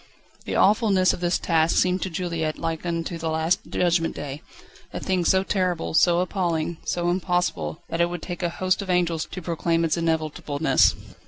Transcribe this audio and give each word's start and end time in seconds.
The 0.45 0.55
awfulness 0.57 1.13
of 1.13 1.19
this 1.19 1.37
task 1.37 1.77
seemed 1.77 2.01
to 2.01 2.09
Juliette 2.09 2.57
like 2.57 2.87
unto 2.87 3.19
the 3.19 3.29
last 3.29 3.59
Judgment 3.69 4.15
Day; 4.15 4.41
a 4.91 4.99
thing 4.99 5.23
so 5.25 5.43
terrible, 5.43 5.93
so 5.93 6.21
appalling, 6.21 6.77
so 6.85 7.11
impossible, 7.11 7.83
that 7.89 8.01
it 8.01 8.09
would 8.09 8.23
take 8.23 8.41
a 8.41 8.49
host 8.49 8.81
of 8.81 8.89
angels 8.89 9.25
to 9.29 9.41
proclaim 9.43 9.85
its 9.85 9.97
inevitableness. 9.97 10.95